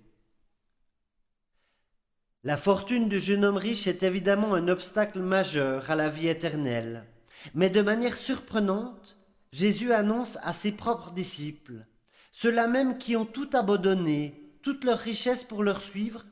La 2.44 2.56
fortune 2.56 3.10
du 3.10 3.20
jeune 3.20 3.46
homme 3.46 3.58
riche 3.58 3.88
est 3.88 4.04
évidemment 4.04 4.54
un 4.54 4.68
obstacle 4.68 5.22
majeur 5.22 5.90
à 5.90 5.96
la 5.96 6.08
vie 6.08 6.28
éternelle. 6.28 7.08
Mais 7.54 7.70
de 7.70 7.82
manière 7.82 8.18
surprenante, 8.18 9.18
Jésus 9.52 9.94
annonce 9.94 10.38
à 10.42 10.54
ses 10.54 10.72
propres 10.72 11.12
disciples, 11.12 11.86
ceux-là 12.32 12.68
même 12.68 12.98
qui 12.98 13.16
ont 13.16 13.26
tout 13.26 13.50
abandonné, 13.54 14.44
toute 14.62 14.84
leur 14.84 15.00
richesse 15.00 15.44
pour 15.44 15.64
leur 15.64 15.82
suivre, 15.82 16.26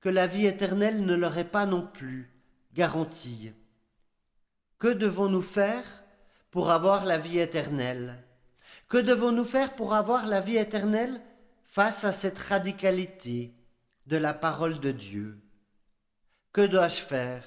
que 0.00 0.08
la 0.08 0.26
vie 0.26 0.46
éternelle 0.46 1.04
ne 1.04 1.14
leur 1.14 1.38
est 1.38 1.44
pas 1.50 1.66
non 1.66 1.86
plus 1.86 2.30
garantie. 2.74 3.52
Que 4.78 4.88
devons-nous 4.88 5.42
faire 5.42 5.84
pour 6.50 6.70
avoir 6.70 7.04
la 7.04 7.18
vie 7.18 7.38
éternelle? 7.38 8.22
Que 8.88 8.98
devons-nous 8.98 9.44
faire 9.44 9.74
pour 9.74 9.94
avoir 9.94 10.26
la 10.26 10.40
vie 10.40 10.56
éternelle 10.56 11.20
face 11.64 12.04
à 12.04 12.12
cette 12.12 12.38
radicalité 12.38 13.54
de 14.06 14.16
la 14.16 14.34
parole 14.34 14.80
de 14.80 14.92
Dieu? 14.92 15.40
Que 16.52 16.66
dois-je 16.66 17.00
faire 17.00 17.44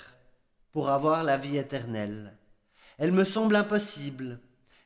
pour 0.72 0.90
avoir 0.90 1.24
la 1.24 1.38
vie 1.38 1.58
éternelle? 1.58 2.38
Elle 3.02 3.14
me 3.14 3.24
semble 3.24 3.56
impossible, 3.56 4.40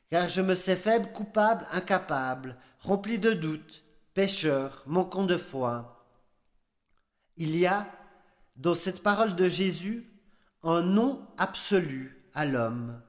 car 0.08 0.26
je 0.26 0.40
me 0.40 0.54
sais 0.54 0.74
faible, 0.74 1.12
coupable, 1.12 1.66
incapable, 1.70 2.56
rempli 2.80 3.18
de 3.18 3.34
doutes, 3.34 3.84
pécheur, 4.14 4.82
manquant 4.86 5.24
de 5.24 5.36
foi. 5.36 6.02
Il 7.36 7.54
y 7.54 7.66
a, 7.66 7.86
dans 8.56 8.74
cette 8.74 9.02
parole 9.02 9.36
de 9.36 9.50
Jésus, 9.50 10.10
un 10.62 10.80
nom 10.80 11.28
absolu 11.36 12.26
à 12.32 12.46
l'homme, 12.46 13.02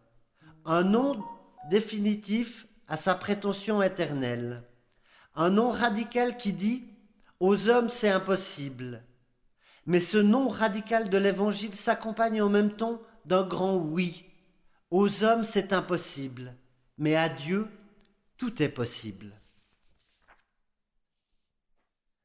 un 0.66 0.84
nom 0.84 1.24
définitif 1.70 2.68
à 2.90 2.98
sa 2.98 3.16
prétention 3.16 3.82
éternelle. 3.82 4.62
Un 5.36 5.52
nom 5.52 5.72
radical 5.72 6.36
qui 6.36 6.52
dit 6.52 6.84
Aux 7.40 7.70
hommes 7.70 7.88
c'est 7.88 8.10
impossible. 8.10 9.06
Mais 9.86 10.02
ce 10.02 10.18
nom 10.18 10.50
radical 10.50 11.10
de 11.10 11.18
l'Évangile 11.18 11.76
s'accompagne 11.76 12.42
en 12.42 12.50
même 12.50 12.74
temps 12.74 13.02
d'un 13.24 13.48
grand 13.48 13.78
oui. 13.78 14.27
Aux 14.90 15.24
hommes 15.24 15.44
c'est 15.44 15.74
impossible, 15.74 16.56
mais 16.98 17.16
à 17.16 17.30
Dieu 17.30 17.68
tout 18.38 18.62
est 18.62 18.70
possible. 18.70 19.34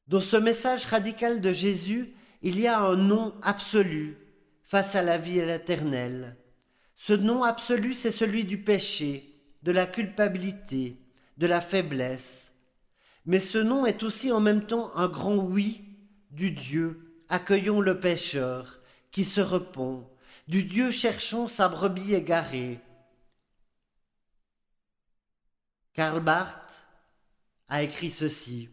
Dans 0.07 0.20
ce 0.20 0.37
message 0.37 0.87
radical 0.87 1.40
de 1.40 1.53
Jésus, 1.53 2.12
il 2.42 2.61
y 2.61 2.66
a 2.66 2.81
un 2.81 2.96
nom 2.96 3.35
absolu 3.42 4.18
face 4.62 4.94
à 4.94 5.03
la 5.03 5.18
vie 5.18 5.38
éternelle. 5.38 6.37
Ce 6.96 7.12
nom 7.12 7.42
absolu, 7.42 7.94
c'est 7.94 8.12
celui 8.12 8.44
du 8.44 8.59
péché, 8.59 9.40
de 9.62 9.72
la 9.72 9.87
culpabilité, 9.87 10.98
de 11.38 11.46
la 11.46 11.61
faiblesse. 11.61 12.53
Mais 13.27 13.40
ce 13.40 13.59
nom 13.59 13.87
est 13.87 14.03
aussi 14.03 14.33
en 14.33 14.40
même 14.40 14.66
temps 14.66 14.94
un 14.96 15.09
grand 15.09 15.37
oui 15.37 15.83
du 16.31 16.51
Dieu 16.51 17.25
accueillons 17.29 17.81
le 17.81 17.98
pécheur 17.98 18.81
qui 19.11 19.25
se 19.25 19.40
repent, 19.40 20.07
du 20.53 20.65
Dieu 20.65 20.91
cherchant 20.91 21.49
sa 21.49 21.67
brebis 21.71 22.12
égarée. 22.12 22.79
Karl 25.95 26.21
Barth 26.21 26.87
a 27.69 27.83
écrit 27.83 28.11
ceci. 28.11 28.69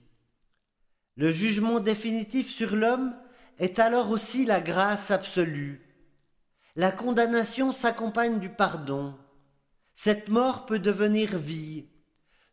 Le 1.15 1.31
jugement 1.31 1.79
définitif 1.79 2.49
sur 2.49 2.75
l'homme 2.75 3.15
est 3.59 3.79
alors 3.79 4.11
aussi 4.11 4.43
la 4.43 4.59
grâce 4.59 5.09
absolue. 5.09 5.81
La 6.75 6.91
condamnation 6.91 7.71
s'accompagne 7.71 8.41
du 8.41 8.49
pardon. 8.49 9.17
Cette 9.95 10.27
mort 10.27 10.65
peut 10.65 10.79
devenir 10.79 11.37
vie. 11.37 11.85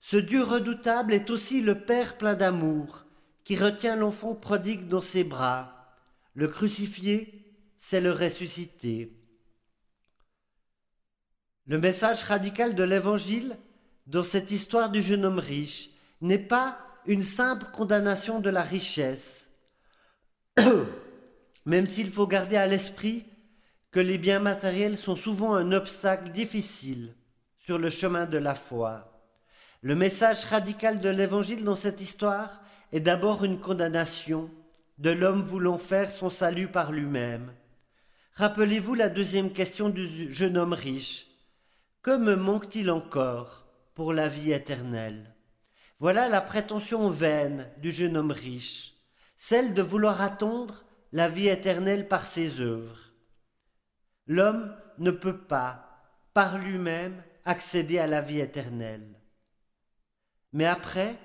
Ce 0.01 0.17
Dieu 0.17 0.45
redoutable 0.45 1.12
est 1.12 1.31
aussi 1.31 1.62
le 1.62 1.81
Père 1.85 2.17
plein 2.17 2.35
d'amour, 2.35 3.07
qui 3.43 3.57
retient 3.57 3.97
l'enfant 3.97 4.37
prodigue 4.37 4.87
dans 4.87 5.01
ses 5.01 5.25
bras. 5.25 5.97
Le 6.35 6.47
crucifié, 6.47 7.43
c'est 7.77 8.01
le 8.01 8.12
ressuscité. 8.12 9.15
Le 11.68 11.79
message 11.79 12.22
radical 12.22 12.76
de 12.76 12.85
l'Évangile, 12.85 13.57
dans 14.07 14.22
cette 14.22 14.52
histoire 14.52 14.88
du 14.88 15.02
jeune 15.02 15.24
homme 15.24 15.40
riche, 15.40 15.90
n'est 16.20 16.38
pas 16.38 16.79
une 17.07 17.22
simple 17.22 17.66
condamnation 17.72 18.38
de 18.38 18.50
la 18.50 18.62
richesse, 18.62 19.50
même 21.64 21.88
s'il 21.88 22.12
faut 22.12 22.29
garder 22.29 22.57
à 22.57 22.68
l'esprit 22.68 23.24
que 23.90 23.98
les 23.98 24.16
biens 24.16 24.38
matériels 24.38 24.96
sont 24.96 25.16
souvent 25.16 25.55
un 25.55 25.72
obstacle 25.72 26.31
difficile 26.31 27.14
sur 27.59 27.79
le 27.79 27.90
chemin 27.90 28.26
de 28.26 28.38
la 28.38 28.55
foi. 28.55 29.12
Le 29.83 29.96
message 29.96 30.44
radical 30.44 31.00
de 31.00 31.09
l'Évangile 31.09 31.64
dans 31.64 31.74
cette 31.74 32.00
histoire 32.00 32.62
est 32.92 33.00
d'abord 33.00 33.44
une 33.44 33.59
condamnation 33.59 34.50
de 34.98 35.11
l'homme 35.11 35.42
voulant 35.42 35.79
faire 35.79 36.12
son 36.12 36.31
salut 36.31 36.68
par 36.68 36.92
lui-même. 36.92 37.52
Rappelez-vous 38.35 38.94
la 38.94 39.09
deuxième 39.09 39.52
question 39.52 39.88
du 39.88 40.33
jeune 40.33 40.57
homme 40.59 40.72
riche. 40.72 41.26
Que 42.07 42.16
me 42.16 42.37
manque-t-il 42.37 42.92
encore 42.92 43.66
pour 43.97 44.12
la 44.12 44.29
vie 44.29 44.53
éternelle? 44.53 45.35
Voilà 45.99 46.29
la 46.29 46.40
prétention 46.40 47.11
vaine 47.11 47.69
du 47.79 47.90
jeune 47.90 48.16
homme 48.16 48.31
riche, 48.31 48.95
celle 49.37 49.75
de 49.75 49.83
vouloir 49.83 50.23
attendre 50.23 50.85
la 51.11 51.29
vie 51.29 51.49
éternelle 51.49 52.07
par 52.07 52.25
ses 52.25 52.61
œuvres. 52.61 53.11
L'homme 54.29 54.73
ne 54.99 55.11
peut 55.11 55.37
pas, 55.37 56.01
par 56.33 56.59
lui-même, 56.59 57.25
accéder 57.45 57.99
à 57.99 58.07
la 58.07 58.21
vie 58.21 58.38
éternelle. 58.38 59.21
Mais 60.53 60.66
après, 60.66 61.19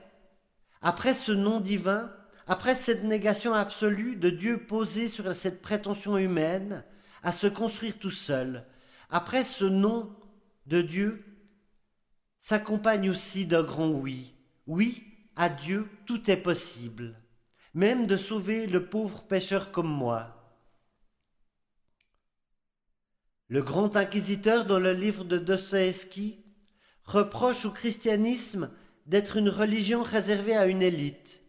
après 0.82 1.13
ce 1.13 1.32
nom 1.32 1.60
divin, 1.60 2.12
après 2.48 2.74
cette 2.74 3.04
négation 3.04 3.54
absolue 3.54 4.15
de 4.15 4.32
Dieu 4.32 4.65
posée 4.65 5.10
sur 5.10 5.36
cette 5.36 5.62
prétention 5.62 6.17
humaine 6.17 6.84
à 7.22 7.32
se 7.32 7.46
construire 7.46 8.00
tout 8.00 8.10
seul, 8.10 8.65
après 9.12 9.44
ce 9.44 9.65
nom 9.65 10.15
de 10.72 10.82
Dieu, 10.82 11.24
s'accompagne 12.40 13.10
aussi 13.10 13.46
d'un 13.46 13.62
grand 13.62 13.90
oui. 13.90 14.34
Oui, 14.68 15.04
à 15.36 15.50
Dieu, 15.50 15.90
tout 16.06 16.32
est 16.32 16.38
possible. 16.38 17.16
même 17.74 18.06
de 18.08 18.18
sauver 18.18 18.68
le 18.68 18.86
pauvre 18.86 19.24
pécheur 19.24 19.72
comme 19.72 19.88
moi. 19.90 20.38
Le 23.48 23.62
grand 23.62 23.96
inquisiteur 23.96 24.66
dans 24.66 24.80
le 24.80 24.94
livre 24.94 25.24
de 25.24 25.38
Dostoïevski 25.38 26.44
reproche 27.04 27.66
au 27.66 27.72
christianisme 27.72 28.72
d'être 29.06 29.38
une 29.38 29.50
religion 29.50 30.04
réservée 30.04 30.56
à 30.56 30.68
une 30.68 30.82
élite. 30.82 31.42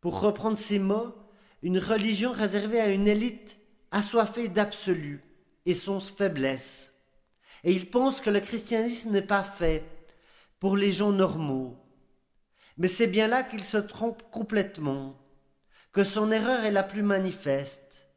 Pour 0.00 0.20
reprendre 0.20 0.58
ces 0.58 0.78
mots, 0.78 1.14
une 1.62 1.78
religion 1.78 2.32
réservée 2.32 2.80
à 2.80 2.88
une 2.88 3.08
élite 3.08 3.58
assoiffée 3.90 4.48
d'absolu 4.48 5.22
et 5.66 5.74
son 5.74 6.00
faiblesse. 6.00 6.93
Et 7.64 7.72
il 7.72 7.90
pense 7.90 8.20
que 8.20 8.30
le 8.30 8.40
christianisme 8.40 9.10
n'est 9.10 9.22
pas 9.22 9.42
fait 9.42 9.84
pour 10.60 10.76
les 10.76 10.92
gens 10.92 11.12
normaux. 11.12 11.76
Mais 12.76 12.88
c'est 12.88 13.06
bien 13.06 13.26
là 13.26 13.42
qu'il 13.42 13.64
se 13.64 13.78
trompe 13.78 14.22
complètement, 14.30 15.18
que 15.92 16.04
son 16.04 16.30
erreur 16.30 16.64
est 16.64 16.72
la 16.72 16.82
plus 16.82 17.02
manifeste. 17.02 18.08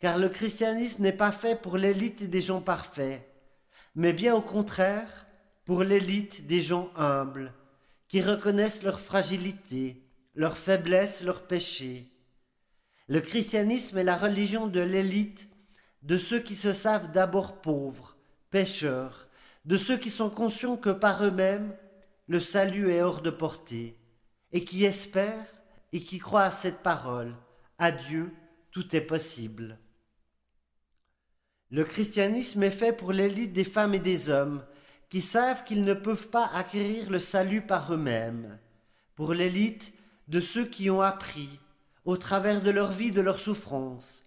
Car 0.00 0.18
le 0.18 0.28
christianisme 0.28 1.02
n'est 1.02 1.12
pas 1.12 1.32
fait 1.32 1.60
pour 1.60 1.78
l'élite 1.78 2.28
des 2.28 2.40
gens 2.42 2.60
parfaits, 2.60 3.26
mais 3.94 4.12
bien 4.12 4.34
au 4.34 4.42
contraire 4.42 5.26
pour 5.64 5.82
l'élite 5.82 6.46
des 6.46 6.60
gens 6.60 6.90
humbles, 6.94 7.52
qui 8.06 8.22
reconnaissent 8.22 8.82
leur 8.82 9.00
fragilité, 9.00 10.02
leur 10.34 10.56
faiblesse, 10.56 11.22
leur 11.22 11.46
péché. 11.46 12.12
Le 13.06 13.20
christianisme 13.20 13.98
est 13.98 14.04
la 14.04 14.16
religion 14.16 14.66
de 14.66 14.80
l'élite, 14.80 15.48
de 16.02 16.18
ceux 16.18 16.38
qui 16.38 16.54
se 16.54 16.72
savent 16.72 17.10
d'abord 17.10 17.60
pauvres, 17.60 18.17
pécheurs, 18.50 19.28
de 19.64 19.76
ceux 19.76 19.98
qui 19.98 20.10
sont 20.10 20.30
conscients 20.30 20.76
que 20.76 20.90
par 20.90 21.24
eux-mêmes 21.24 21.76
le 22.26 22.40
salut 22.40 22.90
est 22.90 23.02
hors 23.02 23.22
de 23.22 23.30
portée, 23.30 23.96
et 24.52 24.64
qui 24.64 24.84
espèrent 24.84 25.46
et 25.92 26.02
qui 26.02 26.18
croient 26.18 26.44
à 26.44 26.50
cette 26.50 26.82
parole, 26.82 27.34
à 27.78 27.90
Dieu, 27.90 28.32
tout 28.70 28.94
est 28.94 29.00
possible. 29.00 29.78
Le 31.70 31.84
christianisme 31.84 32.62
est 32.62 32.70
fait 32.70 32.92
pour 32.92 33.12
l'élite 33.12 33.52
des 33.52 33.64
femmes 33.64 33.94
et 33.94 33.98
des 33.98 34.30
hommes, 34.30 34.64
qui 35.08 35.20
savent 35.20 35.64
qu'ils 35.64 35.84
ne 35.84 35.94
peuvent 35.94 36.28
pas 36.28 36.50
acquérir 36.54 37.10
le 37.10 37.18
salut 37.18 37.62
par 37.62 37.92
eux-mêmes, 37.92 38.58
pour 39.14 39.32
l'élite 39.32 39.92
de 40.28 40.40
ceux 40.40 40.66
qui 40.66 40.90
ont 40.90 41.00
appris, 41.00 41.60
au 42.04 42.16
travers 42.16 42.62
de 42.62 42.70
leur 42.70 42.92
vie, 42.92 43.12
de 43.12 43.20
leur 43.20 43.38
souffrance, 43.38 44.24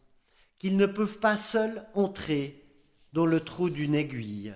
qu'ils 0.60 0.78
ne 0.78 0.86
peuvent 0.86 1.20
pas 1.20 1.38
seuls 1.38 1.86
entrer 1.94 2.61
dans 3.13 3.26
le 3.26 3.41
trou 3.41 3.69
d'une 3.69 3.95
aiguille. 3.95 4.54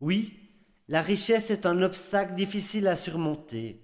Oui, 0.00 0.38
la 0.88 1.02
richesse 1.02 1.50
est 1.50 1.66
un 1.66 1.82
obstacle 1.82 2.34
difficile 2.34 2.88
à 2.88 2.96
surmonter, 2.96 3.80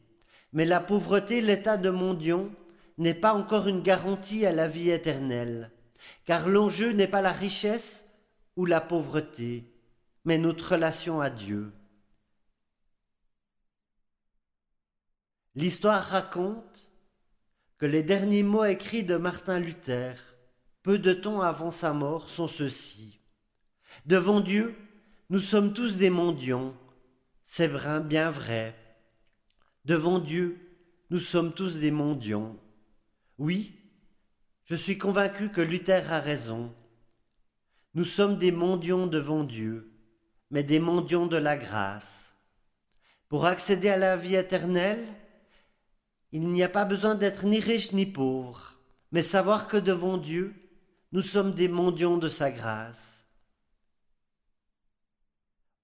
mais 0.53 0.65
la 0.65 0.81
pauvreté, 0.81 1.41
l'état 1.41 1.77
de 1.77 1.91
mendiant, 1.91 2.49
n'est 2.97 3.15
pas 3.15 3.33
encore 3.33 3.69
une 3.69 3.83
garantie 3.83 4.45
à 4.45 4.53
la 4.53 4.67
vie 4.67 4.91
éternelle, 4.91 5.71
car 6.25 6.49
l'enjeu 6.49 6.93
n'est 6.93 7.07
pas 7.07 7.21
la 7.21 7.33
richesse 7.33 8.05
ou 8.57 8.67
la 8.67 8.81
pauvreté, 8.81 9.73
mais 10.25 10.39
notre 10.39 10.73
relation 10.73 11.21
à 11.21 11.31
Dieu. 11.31 11.73
L'histoire 15.55 16.05
raconte 16.05 16.91
que 17.79 17.87
les 17.87 18.03
derniers 18.03 18.43
mots 18.43 18.65
écrits 18.65 19.05
de 19.05 19.17
Martin 19.17 19.61
Luther, 19.61 20.17
peu 20.83 20.99
de 20.99 21.13
temps 21.13 21.41
avant 21.41 21.71
sa 21.71 21.93
mort, 21.93 22.29
sont 22.31 22.49
ceux-ci. 22.49 23.18
Devant 24.07 24.41
Dieu, 24.41 24.75
nous 25.31 25.41
sommes 25.41 25.75
tous 25.75 25.97
des 25.97 26.11
mendiants, 26.11 26.75
c'est 27.45 27.67
vrai, 27.67 28.01
bien 28.01 28.31
vrai. 28.31 28.75
Devant 29.85 30.19
Dieu, 30.19 30.59
nous 31.11 31.19
sommes 31.19 31.53
tous 31.53 31.79
des 31.79 31.91
mendiants. 31.91 32.57
Oui, 33.39 33.73
je 34.65 34.75
suis 34.75 34.99
convaincu 34.99 35.49
que 35.51 35.63
Luther 35.63 36.13
a 36.13 36.21
raison. 36.21 36.73
Nous 37.95 38.05
sommes 38.05 38.37
des 38.37 38.53
mendiants 38.53 39.07
devant 39.07 39.45
Dieu, 39.45 39.91
mais 40.51 40.63
des 40.63 40.79
mendiants 40.79 41.27
de 41.27 41.39
la 41.39 41.57
grâce. 41.57 42.35
Pour 43.29 43.47
accéder 43.47 43.89
à 43.89 43.97
la 43.97 44.17
vie 44.17 44.35
éternelle, 44.35 45.05
il 46.33 46.49
n'y 46.49 46.63
a 46.63 46.69
pas 46.69 46.85
besoin 46.85 47.15
d'être 47.15 47.47
ni 47.47 47.61
riche 47.61 47.93
ni 47.93 48.05
pauvre, 48.05 48.75
mais 49.11 49.23
savoir 49.23 49.67
que 49.67 49.79
devant 49.79 50.19
Dieu, 50.19 50.55
nous 51.13 51.23
sommes 51.23 51.55
des 51.55 51.69
mendiants 51.69 52.19
de 52.19 52.29
sa 52.29 52.51
grâce. 52.51 53.18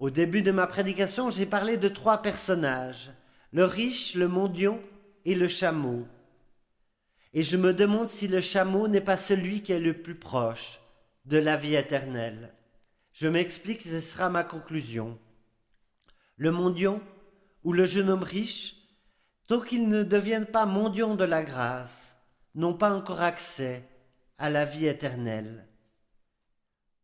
Au 0.04 0.10
début 0.10 0.42
de 0.42 0.50
ma 0.50 0.66
prédication, 0.66 1.30
j'ai 1.30 1.46
parlé 1.46 1.78
de 1.78 1.88
trois 1.88 2.20
personnages, 2.20 3.10
le 3.52 3.64
riche, 3.64 4.14
le 4.16 4.28
mendiant 4.28 4.78
et 5.24 5.34
le 5.34 5.48
chameau. 5.48 6.06
Et 7.32 7.42
je 7.42 7.56
me 7.56 7.72
demande 7.72 8.10
si 8.10 8.28
le 8.28 8.42
chameau 8.42 8.86
n'est 8.86 9.00
pas 9.00 9.16
celui 9.16 9.62
qui 9.62 9.72
est 9.72 9.80
le 9.80 9.94
plus 9.94 10.14
proche 10.14 10.78
de 11.24 11.38
la 11.38 11.56
vie 11.56 11.74
éternelle. 11.74 12.52
Je 13.14 13.28
m'explique, 13.28 13.80
ce 13.80 13.98
sera 13.98 14.28
ma 14.28 14.44
conclusion. 14.44 15.18
Le 16.36 16.52
mendiant 16.52 17.00
ou 17.62 17.72
le 17.72 17.86
jeune 17.86 18.10
homme 18.10 18.24
riche, 18.24 18.76
tant 19.48 19.62
qu'ils 19.62 19.88
ne 19.88 20.02
deviennent 20.02 20.44
pas 20.44 20.66
mendiants 20.66 21.14
de 21.14 21.24
la 21.24 21.42
grâce, 21.42 22.18
n'ont 22.54 22.74
pas 22.74 22.92
encore 22.92 23.22
accès 23.22 23.88
à 24.36 24.50
la 24.50 24.66
vie 24.66 24.86
éternelle. 24.86 25.66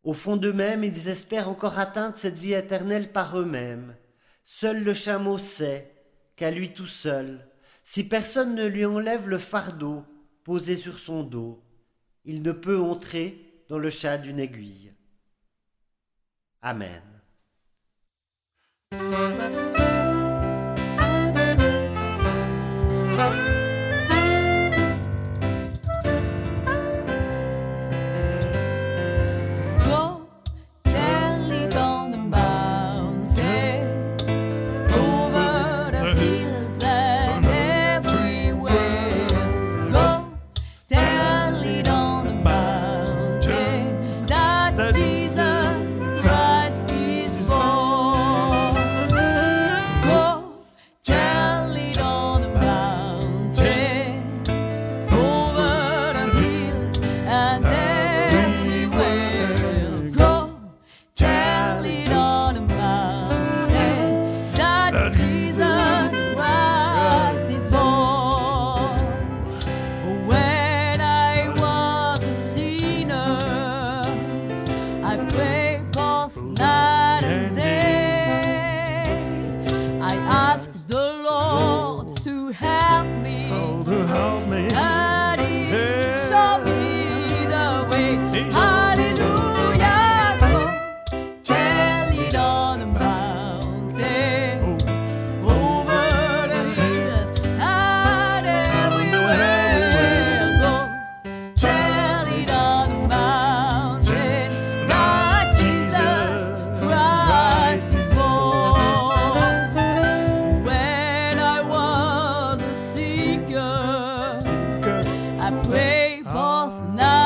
Au 0.02 0.14
fond 0.14 0.36
d'eux-mêmes, 0.36 0.84
ils 0.84 1.08
espèrent 1.08 1.48
encore 1.48 1.78
atteindre 1.78 2.16
cette 2.16 2.38
vie 2.38 2.54
éternelle 2.54 3.12
par 3.12 3.38
eux-mêmes. 3.38 3.96
Seul 4.44 4.82
le 4.82 4.94
chameau 4.94 5.38
sait 5.38 5.94
qu'à 6.36 6.50
lui 6.50 6.72
tout 6.72 6.86
seul, 6.86 7.46
si 7.82 8.04
personne 8.04 8.54
ne 8.54 8.66
lui 8.66 8.84
enlève 8.84 9.28
le 9.28 9.38
fardeau 9.38 10.04
posé 10.44 10.76
sur 10.76 10.98
son 10.98 11.22
dos, 11.22 11.62
il 12.24 12.42
ne 12.42 12.52
peut 12.52 12.78
entrer 12.78 13.64
dans 13.68 13.78
le 13.78 13.90
chat 13.90 14.18
d'une 14.18 14.40
aiguille. 14.40 14.92
Amen. 16.62 17.02
way, 115.70 116.22
both 116.24 116.94
now. 116.94 117.19